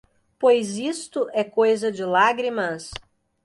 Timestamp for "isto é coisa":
0.79-1.91